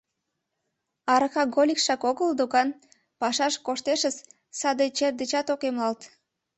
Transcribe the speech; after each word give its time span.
Аракаголикшак 1.13 2.01
огыл 2.09 2.29
докан, 2.39 2.69
пашаш 3.19 3.53
коштешыс, 3.65 4.15
саде 4.59 4.85
чер 4.97 5.13
дечат 5.19 5.47
ок 5.53 5.61
эмлалт. 5.67 6.01